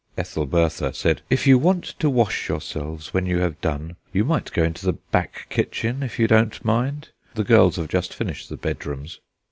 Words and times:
Ethelbertha 0.17 0.95
said: 0.95 1.21
"If 1.29 1.45
you 1.45 1.59
want 1.59 1.83
to 1.99 2.09
wash 2.09 2.49
yourselves 2.49 3.13
when 3.13 3.27
you 3.27 3.37
have 3.41 3.61
done 3.61 3.97
you 4.11 4.25
might 4.25 4.51
go 4.51 4.63
into 4.63 4.83
the 4.83 4.93
back 4.93 5.45
kitchen, 5.51 6.01
if 6.01 6.17
you 6.17 6.25
don't 6.25 6.65
mind; 6.65 7.09
the 7.35 7.43
girls 7.43 7.75
have 7.75 7.87
just 7.87 8.11
finished 8.11 8.49
the 8.49 8.57
bedrooms." 8.57 9.19